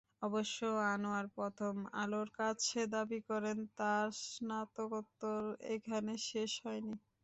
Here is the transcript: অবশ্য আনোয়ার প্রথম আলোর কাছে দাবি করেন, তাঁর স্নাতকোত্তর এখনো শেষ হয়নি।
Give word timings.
অবশ্য 0.21 0.59
আনোয়ার 0.91 1.27
প্রথম 1.35 1.73
আলোর 2.01 2.29
কাছে 2.37 2.79
দাবি 2.93 3.19
করেন, 3.29 3.57
তাঁর 3.77 4.05
স্নাতকোত্তর 4.25 5.41
এখনো 5.71 5.97
শেষ 6.29 6.51
হয়নি। 6.63 6.95